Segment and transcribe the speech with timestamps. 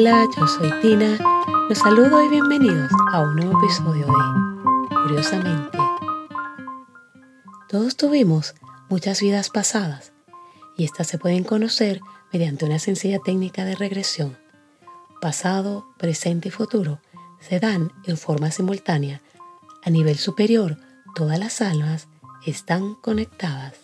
[0.00, 1.18] Hola, yo soy Tina.
[1.68, 5.76] Los saludo y bienvenidos a un nuevo episodio de Curiosamente.
[7.68, 8.54] Todos tuvimos
[8.88, 10.12] muchas vidas pasadas
[10.76, 12.00] y estas se pueden conocer
[12.32, 14.38] mediante una sencilla técnica de regresión.
[15.20, 17.00] Pasado, presente y futuro
[17.40, 19.20] se dan en forma simultánea.
[19.82, 20.76] A nivel superior,
[21.16, 22.06] todas las almas
[22.46, 23.74] están conectadas.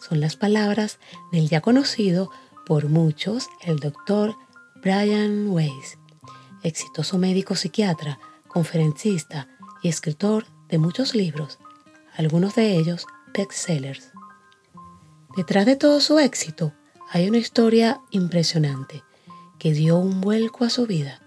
[0.00, 0.98] Son las palabras
[1.30, 2.32] del ya conocido
[2.66, 4.34] por muchos el doctor
[4.82, 5.98] Brian Weiss,
[6.62, 9.46] exitoso médico psiquiatra, conferencista
[9.82, 11.58] y escritor de muchos libros,
[12.16, 14.10] algunos de ellos bestsellers.
[15.36, 16.72] Detrás de todo su éxito
[17.10, 19.04] hay una historia impresionante
[19.58, 21.20] que dio un vuelco a su vida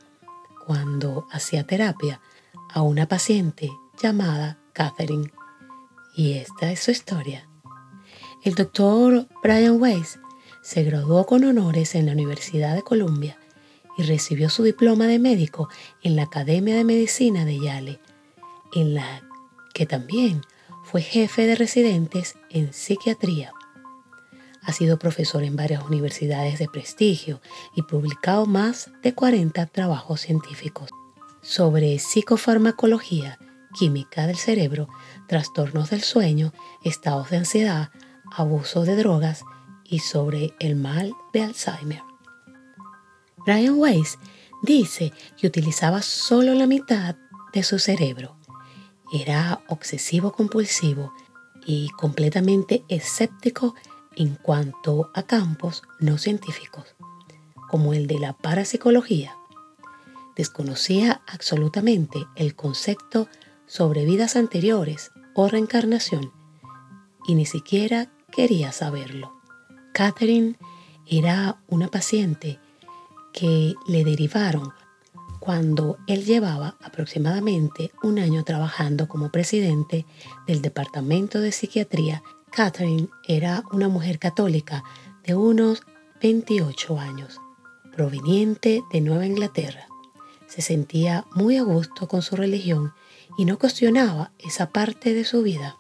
[0.66, 2.22] cuando hacía terapia
[2.74, 3.70] a una paciente
[4.02, 5.32] llamada Catherine.
[6.16, 7.48] Y esta es su historia.
[8.44, 10.20] El doctor Brian Weiss
[10.64, 13.38] se graduó con honores en la Universidad de Columbia
[13.98, 15.70] y recibió su diploma de médico
[16.02, 18.00] en la Academia de Medicina de Yale,
[18.74, 19.24] en la
[19.74, 20.42] que también
[20.84, 23.52] fue jefe de residentes en psiquiatría.
[24.62, 27.42] Ha sido profesor en varias universidades de prestigio
[27.76, 30.90] y publicado más de 40 trabajos científicos
[31.42, 33.38] sobre psicofarmacología,
[33.74, 34.88] química del cerebro,
[35.28, 37.90] trastornos del sueño, estados de ansiedad,
[38.32, 39.44] abuso de drogas
[39.84, 42.13] y sobre el mal de Alzheimer.
[43.46, 44.18] Brian Weiss
[44.62, 47.16] dice que utilizaba solo la mitad
[47.54, 48.36] de su cerebro.
[49.12, 51.14] Era obsesivo compulsivo
[51.66, 53.76] y completamente escéptico
[54.16, 56.96] en cuanto a campos no científicos,
[57.70, 59.36] como el de la parapsicología.
[60.36, 63.28] Desconocía absolutamente el concepto
[63.68, 66.32] sobre vidas anteriores o reencarnación
[67.28, 69.34] y ni siquiera quería saberlo.
[69.94, 70.56] Catherine
[71.06, 72.60] era una paciente
[73.34, 74.72] que le derivaron
[75.40, 80.06] cuando él llevaba aproximadamente un año trabajando como presidente
[80.48, 82.24] del Departamento de Psiquiatría.
[82.50, 84.86] Catherine era una mujer católica
[85.26, 85.84] de unos
[86.22, 87.42] 28 años,
[87.92, 89.88] proveniente de Nueva Inglaterra.
[90.48, 92.94] Se sentía muy a gusto con su religión
[93.38, 95.76] y no cuestionaba esa parte de su vida.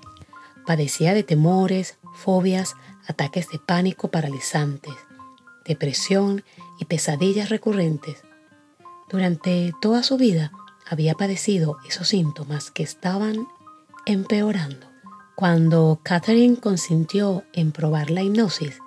[0.65, 2.75] Padecía de temores, fobias,
[3.07, 4.93] ataques de pánico paralizantes,
[5.65, 6.43] depresión
[6.79, 8.23] y pesadillas recurrentes.
[9.09, 10.51] Durante toda su vida
[10.89, 13.47] había padecido esos síntomas que estaban
[14.05, 14.87] empeorando.
[15.35, 18.79] Cuando Catherine consintió en probar la hipnosis,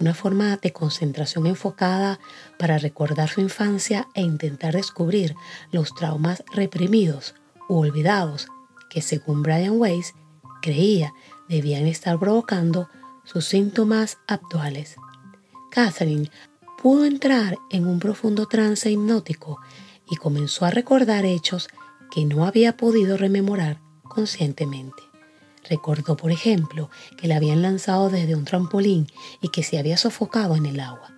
[0.00, 2.18] una forma de concentración enfocada
[2.58, 5.34] para recordar su infancia e intentar descubrir
[5.70, 7.34] los traumas reprimidos
[7.68, 8.48] u olvidados
[8.90, 10.14] que según Brian Weiss
[10.62, 11.12] creía
[11.48, 12.88] debían estar provocando
[13.24, 14.96] sus síntomas actuales.
[15.74, 16.30] Catherine
[16.80, 19.58] pudo entrar en un profundo trance hipnótico
[20.08, 21.68] y comenzó a recordar hechos
[22.12, 25.02] que no había podido rememorar conscientemente.
[25.68, 29.08] Recordó, por ejemplo, que la habían lanzado desde un trampolín
[29.40, 31.12] y que se había sofocado en el agua.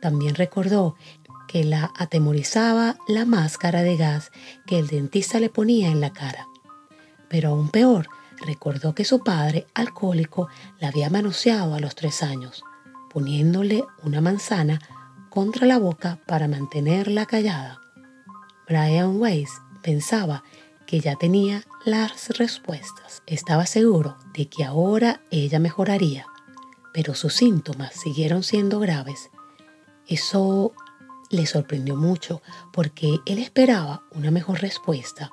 [0.00, 0.94] También recordó
[1.48, 4.30] que la atemorizaba la máscara de gas
[4.68, 6.46] que el dentista le ponía en la cara.
[7.28, 8.06] Pero aún peor,
[8.46, 10.46] recordó que su padre, alcohólico,
[10.78, 12.62] la había manoseado a los tres años,
[13.12, 14.80] poniéndole una manzana
[15.28, 17.80] contra la boca para mantenerla callada.
[18.68, 19.50] Brian Weiss
[19.82, 20.44] pensaba
[20.86, 23.22] que ya tenía las respuestas.
[23.26, 26.26] Estaba seguro de que ahora ella mejoraría,
[26.92, 29.30] pero sus síntomas siguieron siendo graves.
[30.06, 30.72] Eso
[31.30, 32.42] le sorprendió mucho
[32.72, 35.30] porque él esperaba una mejor respuesta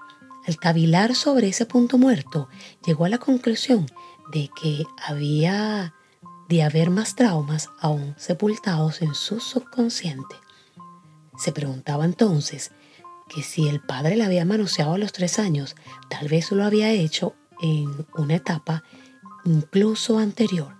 [0.47, 2.47] al cavilar sobre ese punto muerto,
[2.85, 3.85] llegó a la conclusión
[4.31, 5.93] de que había
[6.47, 10.35] de haber más traumas aún sepultados en su subconsciente.
[11.37, 12.71] Se preguntaba entonces
[13.29, 15.75] que si el padre la había manoseado a los tres años,
[16.09, 18.83] tal vez lo había hecho en una etapa
[19.45, 20.75] incluso anterior.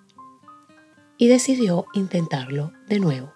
[1.18, 3.34] Y decidió intentarlo de nuevo.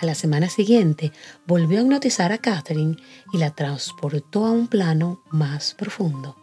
[0.00, 1.12] A la semana siguiente
[1.46, 2.96] volvió a hipnotizar a Catherine
[3.32, 6.36] y la transportó a un plano más profundo.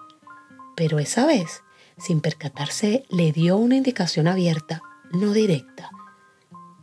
[0.76, 1.62] Pero esa vez,
[1.98, 4.82] sin percatarse, le dio una indicación abierta,
[5.12, 5.90] no directa.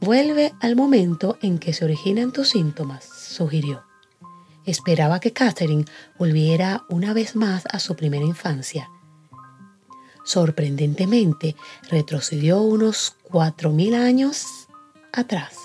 [0.00, 3.84] Vuelve al momento en que se originan tus síntomas, sugirió.
[4.64, 5.84] Esperaba que Catherine
[6.19, 8.90] volviera una vez más a su primera infancia.
[10.25, 11.56] Sorprendentemente,
[11.88, 14.69] retrocedió unos cuatro mil años
[15.12, 15.56] atrás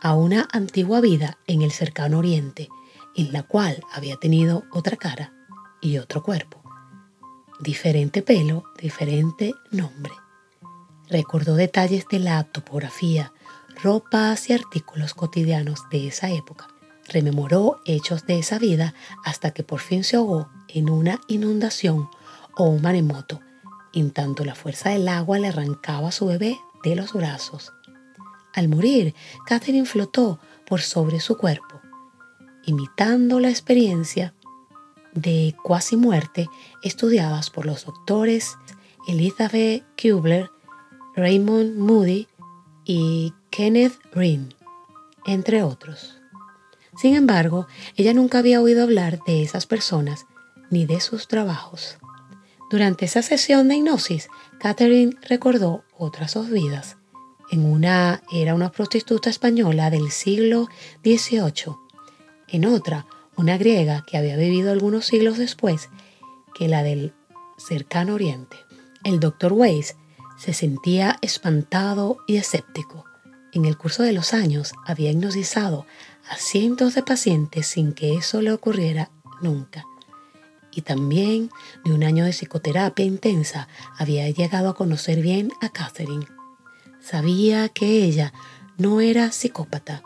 [0.00, 2.68] a una antigua vida en el cercano oriente,
[3.16, 5.32] en la cual había tenido otra cara
[5.80, 6.62] y otro cuerpo.
[7.60, 10.12] Diferente pelo, diferente nombre.
[11.08, 13.32] Recordó detalles de la topografía,
[13.82, 16.68] ropas y artículos cotidianos de esa época.
[17.08, 18.94] Rememoró hechos de esa vida
[19.24, 22.10] hasta que por fin se ahogó en una inundación
[22.56, 23.40] o un maremoto,
[23.94, 27.72] en tanto la fuerza del agua le arrancaba a su bebé de los brazos.
[28.54, 29.14] Al morir,
[29.46, 31.80] Catherine flotó por sobre su cuerpo,
[32.66, 34.34] imitando la experiencia
[35.14, 36.48] de cuasi muerte
[36.82, 38.56] estudiadas por los doctores
[39.06, 40.50] Elizabeth Kubler,
[41.18, 42.28] Raymond Moody
[42.84, 44.54] y Kenneth Ring,
[45.26, 46.16] entre otros.
[46.96, 47.66] Sin embargo,
[47.96, 50.26] ella nunca había oído hablar de esas personas
[50.70, 51.98] ni de sus trabajos.
[52.70, 54.28] Durante esa sesión de hipnosis,
[54.60, 56.98] Catherine recordó otras dos vidas.
[57.50, 60.68] En una era una prostituta española del siglo
[61.02, 61.74] XVIII.
[62.46, 63.06] En otra,
[63.36, 65.88] una griega que había vivido algunos siglos después
[66.54, 67.12] que la del
[67.56, 68.56] cercano oriente.
[69.02, 69.96] El doctor Weiss
[70.38, 73.04] se sentía espantado y escéptico.
[73.52, 75.86] En el curso de los años había hipnotizado
[76.28, 79.10] a cientos de pacientes sin que eso le ocurriera
[79.42, 79.84] nunca.
[80.70, 81.50] Y también
[81.84, 83.68] de un año de psicoterapia intensa
[83.98, 86.26] había llegado a conocer bien a Catherine.
[87.00, 88.32] Sabía que ella
[88.76, 90.02] no era psicópata,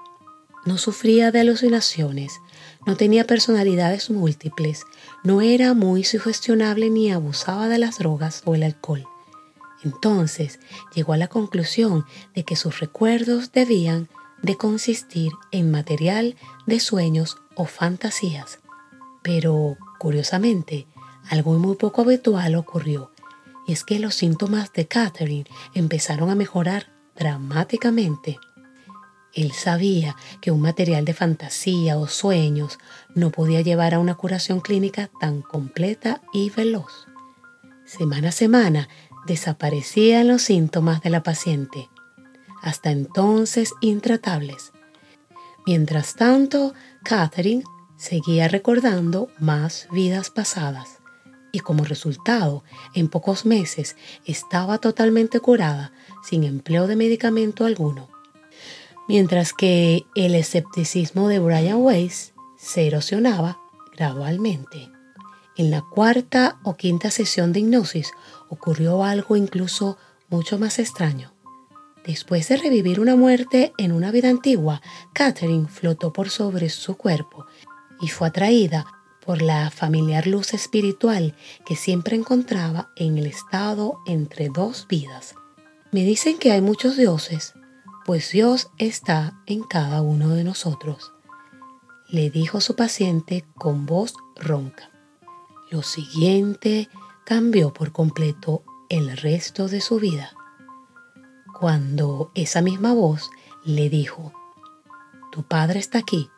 [0.64, 2.40] no sufría de alucinaciones,
[2.87, 4.85] no tenía personalidades múltiples,
[5.25, 9.06] no era muy sugestionable ni abusaba de las drogas o el alcohol.
[9.84, 10.61] Entonces
[10.94, 14.08] llegó a la conclusión de que sus recuerdos debían
[14.43, 16.37] de consistir en material
[16.67, 18.58] de sueños o fantasías.
[19.23, 20.87] Pero, curiosamente,
[21.31, 23.12] algo muy poco habitual ocurrió,
[23.67, 28.38] y es que los síntomas de Catherine empezaron a mejorar dramáticamente.
[29.32, 32.78] Él sabía que un material de fantasía o sueños
[33.14, 37.06] no podía llevar a una curación clínica tan completa y veloz.
[37.87, 38.88] Semana a semana
[39.27, 41.89] desaparecían los síntomas de la paciente,
[42.63, 44.73] hasta entonces intratables.
[45.67, 46.75] Mientras tanto,
[47.05, 47.65] Catherine
[47.97, 50.99] seguía recordando más vidas pasadas
[51.53, 52.65] y como resultado,
[52.95, 55.93] en pocos meses estaba totalmente curada
[56.25, 58.09] sin empleo de medicamento alguno
[59.09, 63.59] mientras que el escepticismo de Brian Weiss se erosionaba
[63.95, 64.91] gradualmente.
[65.57, 68.11] En la cuarta o quinta sesión de hipnosis
[68.52, 69.96] ocurrió algo incluso
[70.28, 71.32] mucho más extraño.
[72.04, 74.82] Después de revivir una muerte en una vida antigua,
[75.14, 77.46] Catherine flotó por sobre su cuerpo
[77.99, 78.84] y fue atraída
[79.25, 81.34] por la familiar luz espiritual
[81.64, 85.34] que siempre encontraba en el estado entre dos vidas.
[85.90, 87.54] Me dicen que hay muchos dioses,
[88.04, 91.12] pues Dios está en cada uno de nosotros,
[92.10, 94.90] le dijo su paciente con voz ronca.
[95.70, 96.90] Lo siguiente
[97.25, 100.33] cambió por completo el resto de su vida,
[101.59, 103.31] cuando esa misma voz
[103.65, 104.33] le dijo,
[105.31, 106.29] tu padre está aquí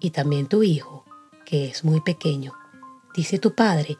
[0.00, 1.04] y también tu hijo,
[1.44, 2.52] que es muy pequeño.
[3.14, 3.98] Dice tu padre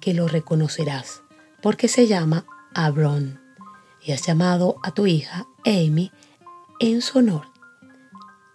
[0.00, 1.22] que lo reconocerás
[1.62, 3.40] porque se llama Abron
[4.04, 6.12] y has llamado a tu hija Amy
[6.80, 7.46] en su honor.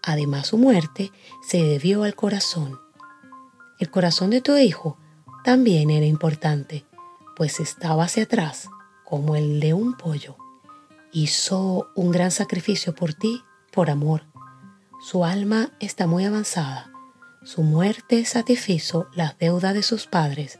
[0.04, 1.12] Además, su muerte
[1.42, 2.80] se debió al corazón.
[3.80, 4.98] El corazón de tu hijo
[5.44, 6.86] también era importante,
[7.38, 8.68] pues estaba hacia atrás
[9.06, 10.36] como el de un pollo.
[11.12, 14.24] Hizo un gran sacrificio por ti, por amor.
[15.00, 16.92] Su alma está muy avanzada.
[17.44, 20.58] Su muerte satisfizo las deudas de sus padres.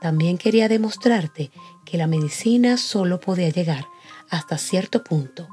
[0.00, 1.50] También quería demostrarte
[1.84, 3.86] que la medicina solo podía llegar
[4.30, 5.48] hasta cierto punto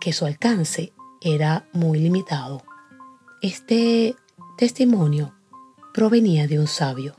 [0.00, 2.62] que su alcance era muy limitado.
[3.40, 4.14] Este
[4.56, 5.34] testimonio
[5.92, 7.16] provenía de un sabio,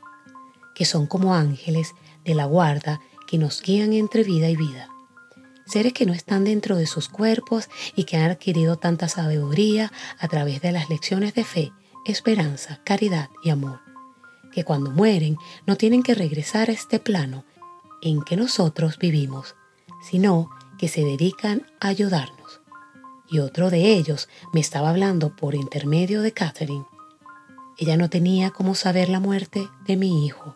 [0.74, 4.89] que son como ángeles de la guarda que nos guían entre vida y vida.
[5.65, 10.27] Seres que no están dentro de sus cuerpos y que han adquirido tanta sabiduría a
[10.27, 11.72] través de las lecciones de fe,
[12.06, 13.80] esperanza, caridad y amor,
[14.51, 17.46] que cuando mueren no tienen que regresar a este plano
[18.01, 19.56] en que nosotros vivimos,
[20.01, 22.44] sino que se dedican a ayudarnos
[23.34, 26.86] y otro de ellos me estaba hablando por intermedio de Catherine.
[27.80, 30.56] Ella no tenía cómo saber la muerte de mi hijo.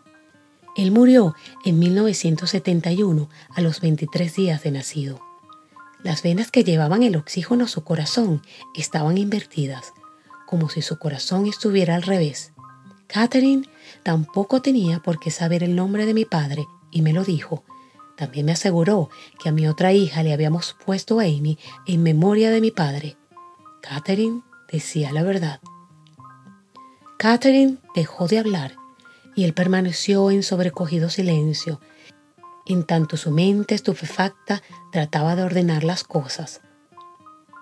[0.78, 5.20] Él murió en 1971 a los 23 días de nacido.
[6.04, 8.42] Las venas que llevaban el oxígeno a su corazón
[8.76, 9.92] estaban invertidas,
[10.46, 12.54] como si su corazón estuviera al revés.
[13.08, 13.68] Catherine
[14.04, 17.66] tampoco tenía por qué saber el nombre de mi padre y me lo dijo
[18.18, 22.62] también me aseguró que a mi otra hija le habíamos puesto Amy en memoria de
[22.62, 23.16] mi padre.
[23.82, 24.42] Catherine
[24.72, 25.62] decía la verdad.
[27.20, 28.76] Catherine dejó de hablar
[29.38, 31.80] y él permaneció en sobrecogido silencio,
[32.66, 36.62] en tanto su mente estupefacta trataba de ordenar las cosas.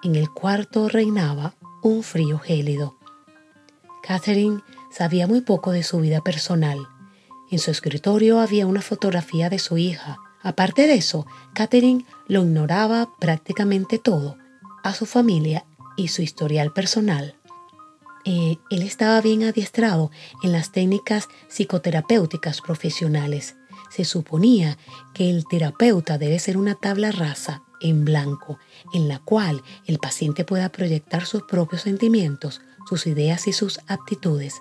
[0.02, 2.96] En el cuarto reinaba un frío gélido.
[4.02, 6.80] Catherine sabía muy poco de su vida personal.
[7.52, 10.18] En su escritorio había una fotografía de su hija.
[10.42, 14.38] Aparte de eso, Catherine lo ignoraba prácticamente todo,
[14.82, 15.66] a su familia
[15.98, 17.36] y su historial personal.
[18.26, 20.10] Eh, él estaba bien adiestrado
[20.42, 23.56] en las técnicas psicoterapéuticas profesionales.
[23.92, 24.78] Se suponía
[25.14, 28.58] que el terapeuta debe ser una tabla rasa en blanco
[28.94, 34.56] en la cual el paciente pueda proyectar sus propios sentimientos, sus ideas y sus aptitudes.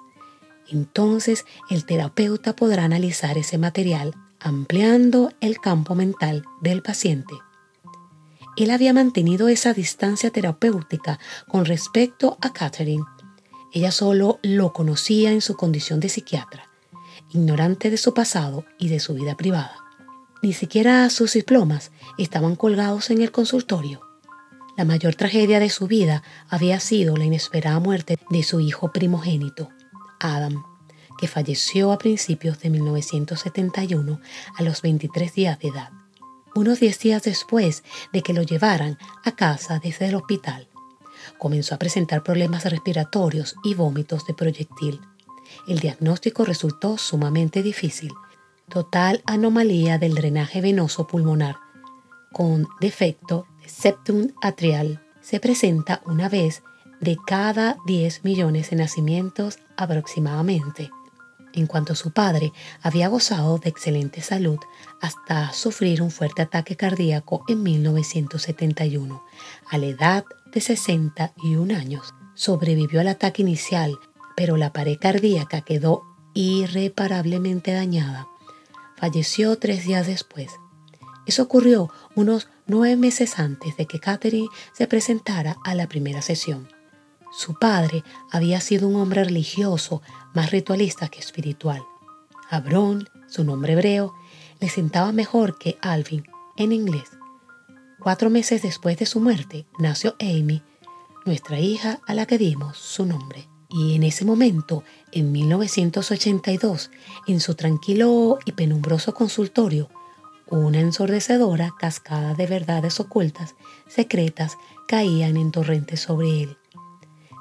[0.68, 7.34] Entonces el terapeuta podrá analizar ese material ampliando el campo mental del paciente.
[8.56, 11.18] Él había mantenido esa distancia terapéutica
[11.48, 13.04] con respecto a Catherine
[13.74, 16.70] ella solo lo conocía en su condición de psiquiatra,
[17.30, 19.76] ignorante de su pasado y de su vida privada.
[20.42, 24.00] Ni siquiera sus diplomas estaban colgados en el consultorio.
[24.76, 29.70] La mayor tragedia de su vida había sido la inesperada muerte de su hijo primogénito,
[30.20, 30.62] Adam,
[31.18, 34.20] que falleció a principios de 1971
[34.56, 35.90] a los 23 días de edad,
[36.54, 40.68] unos 10 días después de que lo llevaran a casa desde el hospital
[41.38, 45.00] comenzó a presentar problemas respiratorios y vómitos de proyectil.
[45.66, 48.12] El diagnóstico resultó sumamente difícil.
[48.68, 51.56] Total anomalía del drenaje venoso pulmonar,
[52.32, 55.02] con defecto de septum atrial.
[55.20, 56.62] Se presenta una vez
[57.00, 60.90] de cada 10 millones de nacimientos aproximadamente.
[61.52, 62.52] En cuanto a su padre,
[62.82, 64.58] había gozado de excelente salud
[65.00, 69.22] hasta sufrir un fuerte ataque cardíaco en 1971,
[69.70, 72.14] a la edad de 61 años.
[72.34, 73.98] Sobrevivió al ataque inicial,
[74.36, 78.28] pero la pared cardíaca quedó irreparablemente dañada.
[78.96, 80.50] Falleció tres días después.
[81.26, 86.68] Eso ocurrió unos nueve meses antes de que Catherine se presentara a la primera sesión.
[87.36, 90.02] Su padre había sido un hombre religioso,
[90.34, 91.82] más ritualista que espiritual.
[92.48, 94.14] Abrón, su nombre hebreo,
[94.60, 96.24] le sentaba mejor que Alvin
[96.56, 97.10] en inglés.
[98.04, 100.62] Cuatro meses después de su muerte nació Amy,
[101.24, 103.48] nuestra hija a la que dimos su nombre.
[103.70, 106.90] Y en ese momento, en 1982,
[107.26, 109.88] en su tranquilo y penumbroso consultorio,
[110.50, 113.54] una ensordecedora cascada de verdades ocultas,
[113.88, 116.58] secretas, caían en torrentes sobre él.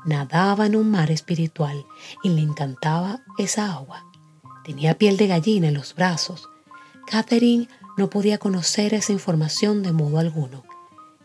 [0.06, 1.86] Nadaba en un mar espiritual
[2.24, 4.06] y le encantaba esa agua.
[4.64, 6.48] Tenía piel de gallina en los brazos.
[7.06, 10.64] Catherine no podía conocer esa información de modo alguno.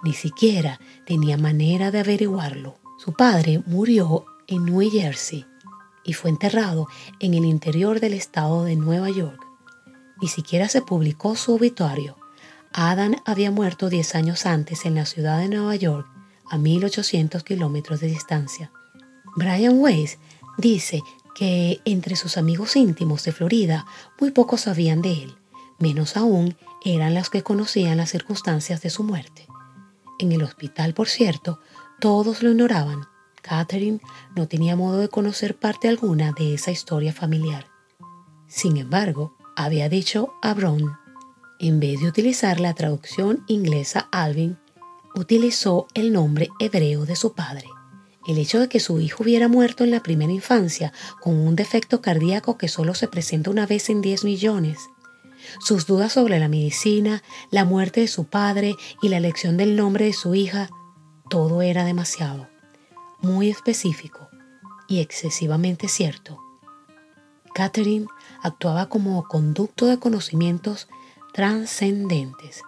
[0.02, 2.78] Ni siquiera tenía manera de averiguarlo.
[2.98, 5.46] Su padre murió en New Jersey
[6.04, 6.86] y fue enterrado
[7.20, 9.40] en el interior del estado de Nueva York.
[10.20, 12.16] Ni siquiera se publicó su obituario.
[12.72, 16.06] Adam había muerto 10 años antes en la ciudad de Nueva York,
[16.50, 18.70] a 1800 kilómetros de distancia.
[19.36, 20.18] Brian Weiss
[20.58, 21.02] dice
[21.34, 23.86] que entre sus amigos íntimos de Florida
[24.20, 25.37] muy pocos sabían de él
[25.78, 29.46] menos aún eran las que conocían las circunstancias de su muerte.
[30.18, 31.60] En el hospital, por cierto,
[32.00, 33.06] todos lo ignoraban.
[33.42, 34.00] Catherine
[34.36, 37.66] no tenía modo de conocer parte alguna de esa historia familiar.
[38.46, 40.92] Sin embargo, había dicho a Brown,
[41.60, 44.58] en vez de utilizar la traducción inglesa Alvin,
[45.14, 47.66] utilizó el nombre hebreo de su padre.
[48.26, 52.02] El hecho de que su hijo hubiera muerto en la primera infancia con un defecto
[52.02, 54.78] cardíaco que solo se presenta una vez en 10 millones
[55.60, 60.06] sus dudas sobre la medicina, la muerte de su padre y la elección del nombre
[60.06, 60.70] de su hija,
[61.28, 62.48] todo era demasiado,
[63.20, 64.28] muy específico
[64.88, 66.38] y excesivamente cierto.
[67.54, 68.06] Catherine
[68.42, 70.88] actuaba como conducto de conocimientos
[71.32, 72.62] trascendentes.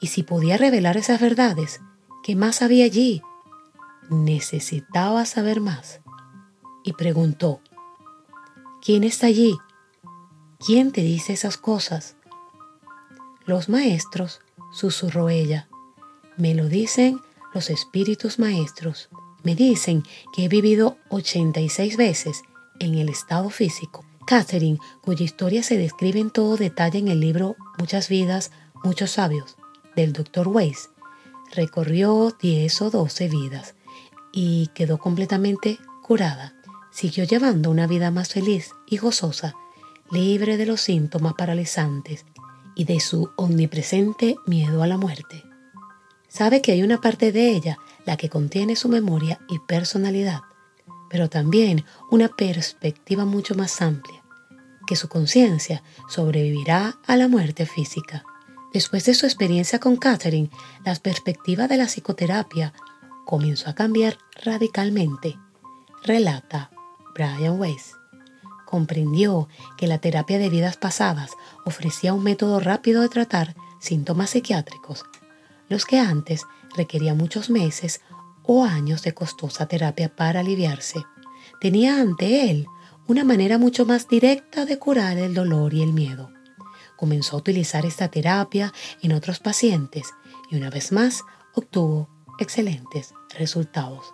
[0.00, 1.80] Y si podía revelar esas verdades,
[2.22, 3.22] ¿qué más había allí?
[4.10, 6.00] Necesitaba saber más.
[6.82, 7.60] Y preguntó,
[8.82, 9.56] ¿quién está allí?
[10.58, 12.16] ¿Quién te dice esas cosas?
[13.44, 14.40] Los maestros,
[14.72, 15.68] susurró ella.
[16.36, 17.20] Me lo dicen
[17.52, 19.08] los espíritus maestros.
[19.42, 20.02] Me dicen
[20.34, 22.42] que he vivido 86 veces
[22.78, 24.04] en el estado físico.
[24.26, 28.50] Catherine, cuya historia se describe en todo detalle en el libro Muchas vidas,
[28.82, 29.56] muchos sabios,
[29.96, 30.48] del Dr.
[30.48, 30.90] Weiss,
[31.54, 33.74] recorrió 10 o 12 vidas
[34.32, 36.54] y quedó completamente curada.
[36.90, 39.56] Siguió llevando una vida más feliz y gozosa
[40.10, 42.24] libre de los síntomas paralizantes
[42.74, 45.42] y de su omnipresente miedo a la muerte.
[46.28, 50.42] Sabe que hay una parte de ella la que contiene su memoria y personalidad,
[51.08, 54.22] pero también una perspectiva mucho más amplia,
[54.86, 58.24] que su conciencia sobrevivirá a la muerte física.
[58.72, 60.50] Después de su experiencia con Catherine,
[60.84, 62.72] las perspectivas de la psicoterapia
[63.24, 65.38] comenzó a cambiar radicalmente,
[66.02, 66.70] relata
[67.14, 67.94] Brian Weiss.
[68.74, 71.30] Comprendió que la terapia de vidas pasadas
[71.64, 75.04] ofrecía un método rápido de tratar síntomas psiquiátricos,
[75.68, 76.42] los que antes
[76.76, 78.00] requerían muchos meses
[78.42, 81.04] o años de costosa terapia para aliviarse.
[81.60, 82.66] Tenía ante él
[83.06, 86.32] una manera mucho más directa de curar el dolor y el miedo.
[86.96, 90.08] Comenzó a utilizar esta terapia en otros pacientes
[90.50, 91.22] y una vez más
[91.54, 92.08] obtuvo
[92.40, 94.04] excelentes resultados.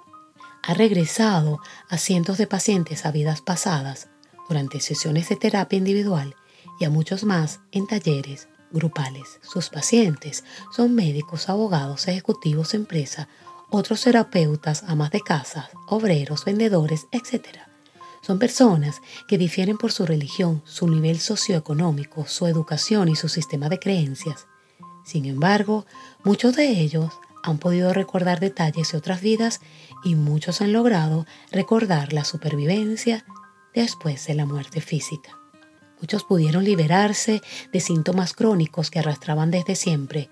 [0.62, 4.10] Ha regresado a cientos de pacientes a vidas pasadas
[4.50, 6.34] durante sesiones de terapia individual
[6.80, 9.38] y a muchos más en talleres grupales.
[9.42, 10.42] Sus pacientes
[10.74, 13.28] son médicos, abogados, ejecutivos de empresa,
[13.70, 17.60] otros terapeutas, amas de casa, obreros, vendedores, etc.
[18.22, 23.68] Son personas que difieren por su religión, su nivel socioeconómico, su educación y su sistema
[23.68, 24.48] de creencias.
[25.04, 25.86] Sin embargo,
[26.24, 27.12] muchos de ellos
[27.44, 29.60] han podido recordar detalles de otras vidas
[30.02, 33.24] y muchos han logrado recordar la supervivencia
[33.74, 35.38] después de la muerte física.
[36.00, 40.30] Muchos pudieron liberarse de síntomas crónicos que arrastraban desde siempre,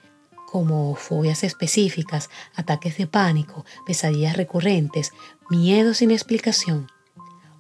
[0.51, 5.13] como fobias específicas, ataques de pánico, pesadillas recurrentes,
[5.51, 6.89] miedo sin explicación,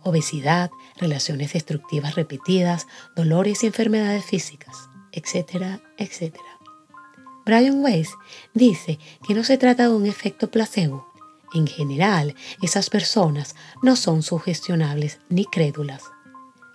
[0.02, 6.58] obesidad, relaciones destructivas repetidas, dolores y enfermedades físicas, etcétera, etcétera.
[7.44, 8.11] Brian Weiss
[8.54, 11.08] dice que no se trata de un efecto placebo.
[11.55, 16.05] En general, esas personas no son sugestionables ni crédulas.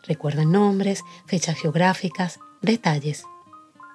[0.04, 3.24] Recuerdan nombres, fechas geográficas, detalles.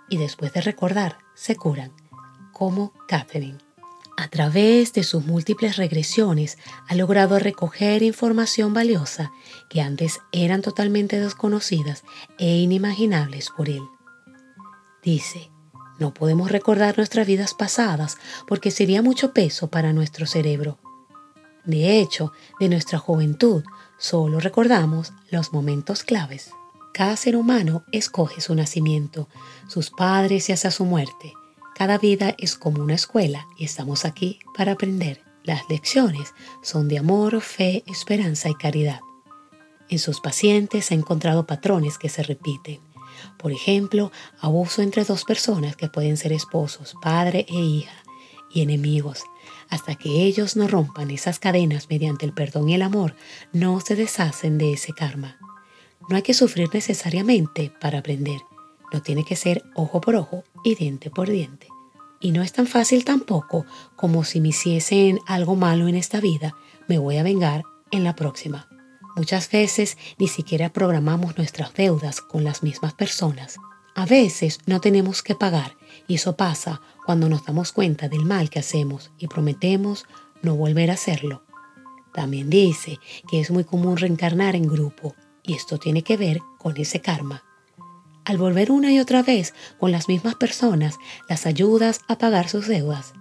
[0.09, 1.93] Y después de recordar, se curan,
[2.53, 3.59] como Catherine.
[4.17, 6.59] A través de sus múltiples regresiones
[6.89, 9.31] ha logrado recoger información valiosa
[9.71, 12.03] que antes eran totalmente desconocidas
[12.37, 13.83] e inimaginables por él.
[15.05, 15.53] Dice,
[15.99, 20.79] no podemos recordar nuestras vidas pasadas porque sería mucho peso para nuestro cerebro.
[21.65, 23.63] De hecho, de nuestra juventud
[23.99, 26.51] solo recordamos los momentos claves.
[26.95, 29.29] Cada ser humano escoge su nacimiento,
[29.69, 31.33] sus padres y hasta su muerte.
[31.75, 35.23] Cada vida es como una escuela y estamos aquí para aprender.
[35.45, 39.01] Las lecciones son de amor, fe, esperanza y caridad.
[39.89, 42.81] En sus pacientes ha encontrado patrones que se repiten.
[43.39, 48.05] Por ejemplo, abuso entre dos personas que pueden ser esposos, padre e hija,
[48.51, 49.25] y enemigos.
[49.69, 53.15] Hasta que ellos no rompan esas cadenas mediante el perdón y el amor,
[53.53, 55.39] no se deshacen de ese karma.
[56.09, 58.41] No hay que sufrir necesariamente para aprender.
[58.93, 61.69] No tiene que ser ojo por ojo y diente por diente.
[62.21, 66.57] Y no es tan fácil tampoco como si me hiciesen algo malo en esta vida,
[66.89, 68.68] me voy a vengar en la próxima.
[69.19, 73.57] Muchas veces ni siquiera programamos nuestras deudas con las mismas personas.
[73.97, 75.77] A veces no tenemos que pagar
[76.07, 80.07] y eso pasa cuando nos damos cuenta del mal que hacemos y prometemos
[80.41, 81.43] no volver a hacerlo.
[82.15, 86.77] También dice que es muy común reencarnar en grupo y esto tiene que ver con
[86.77, 87.43] ese karma.
[88.25, 90.97] Al volver una y otra vez con las mismas personas,
[91.29, 93.15] las ayudas a pagar sus deudas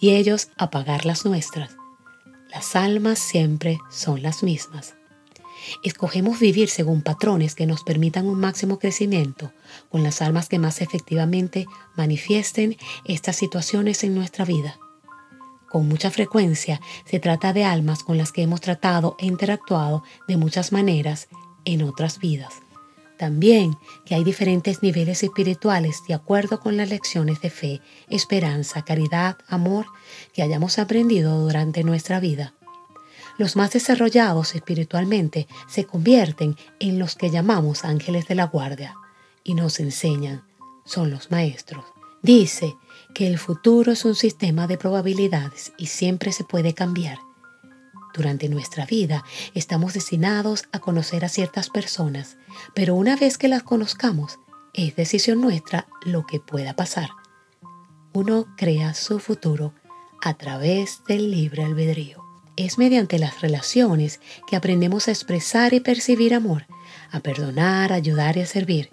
[0.00, 1.72] y ellos a pagar las nuestras.
[2.52, 4.94] Las almas siempre son las mismas.
[5.82, 9.52] Escogemos vivir según patrones que nos permitan un máximo crecimiento
[9.88, 14.78] con las almas que más efectivamente manifiesten estas situaciones en nuestra vida.
[15.70, 20.36] Con mucha frecuencia se trata de almas con las que hemos tratado e interactuado de
[20.36, 21.28] muchas maneras
[21.64, 22.54] en otras vidas.
[23.20, 29.36] También que hay diferentes niveles espirituales de acuerdo con las lecciones de fe, esperanza, caridad,
[29.46, 29.84] amor
[30.32, 32.54] que hayamos aprendido durante nuestra vida.
[33.38, 38.94] Los más desarrollados espiritualmente se convierten en los que llamamos ángeles de la guardia
[39.44, 40.44] y nos enseñan,
[40.84, 41.84] son los maestros.
[42.22, 42.76] Dice
[43.14, 47.18] que el futuro es un sistema de probabilidades y siempre se puede cambiar.
[48.12, 52.36] Durante nuestra vida estamos destinados a conocer a ciertas personas,
[52.74, 54.38] pero una vez que las conozcamos,
[54.74, 57.10] es decisión nuestra lo que pueda pasar.
[58.12, 59.72] Uno crea su futuro
[60.22, 62.29] a través del libre albedrío.
[62.60, 66.66] Es mediante las relaciones que aprendemos a expresar y percibir amor,
[67.10, 68.90] a perdonar, a ayudar y a servir.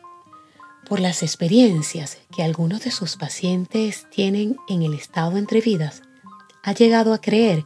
[0.88, 6.02] Por las experiencias que algunos de sus pacientes tienen en el estado entre vidas,
[6.64, 7.66] ha llegado a creer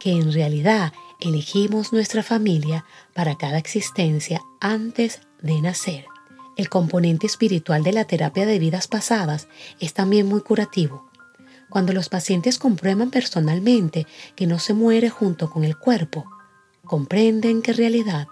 [0.00, 6.06] que en realidad elegimos nuestra familia para cada existencia antes de nacer.
[6.56, 9.48] El componente espiritual de la terapia de vidas pasadas
[9.80, 11.11] es también muy curativo
[11.72, 14.06] cuando los pacientes comprueban personalmente
[14.36, 16.26] que no se muere junto con el cuerpo,
[16.84, 18.26] comprenden que en realidad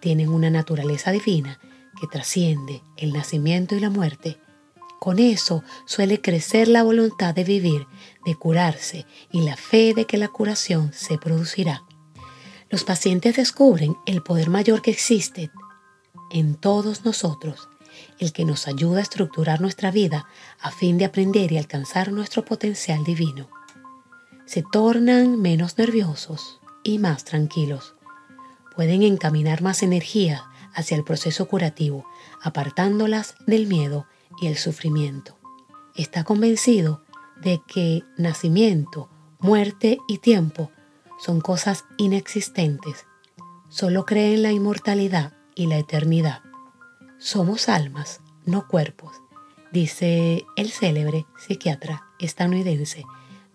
[0.00, 1.60] tienen una naturaleza divina
[2.00, 4.38] que trasciende el nacimiento y la muerte.
[5.00, 7.86] Con eso suele crecer la voluntad de vivir
[8.24, 11.84] de curarse y la fe de que la curación se producirá.
[12.70, 15.50] Los pacientes descubren el poder mayor que existe
[16.30, 17.68] en todos nosotros,
[18.18, 20.26] el que nos ayuda a estructurar nuestra vida
[20.60, 23.48] a fin de aprender y alcanzar nuestro potencial divino.
[24.46, 27.94] Se tornan menos nerviosos y más tranquilos.
[28.74, 32.06] Pueden encaminar más energía hacia el proceso curativo,
[32.42, 34.06] apartándolas del miedo
[34.40, 35.36] y el sufrimiento.
[35.94, 37.02] Está convencido
[37.42, 40.70] de que nacimiento, muerte y tiempo
[41.18, 43.06] son cosas inexistentes.
[43.68, 46.47] Solo cree en la inmortalidad y la eternidad.
[47.18, 49.10] Somos almas, no cuerpos,
[49.72, 53.04] dice el célebre psiquiatra estadounidense,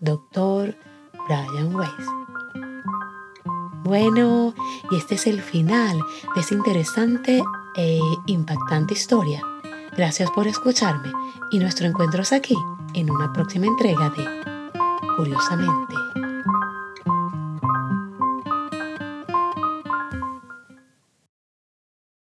[0.00, 0.76] Dr.
[1.26, 2.06] Brian Weiss.
[3.82, 4.54] Bueno,
[4.90, 5.98] y este es el final
[6.34, 7.42] de esta interesante
[7.76, 9.40] e impactante historia.
[9.96, 11.10] Gracias por escucharme
[11.50, 12.56] y nuestro encuentro es aquí
[12.92, 14.44] en una próxima entrega de
[15.16, 15.94] Curiosamente